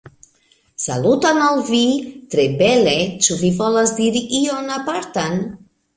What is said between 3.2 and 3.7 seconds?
ĉu vi